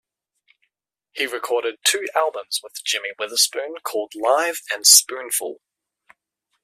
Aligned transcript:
He 1.13 1.27
recorded 1.27 1.75
two 1.85 2.07
albums 2.15 2.61
with 2.63 2.83
Jimmy 2.83 3.09
Witherspoon 3.19 3.75
called 3.83 4.13
"Live" 4.15 4.61
and 4.73 4.83
"Spoonful". 4.87 5.61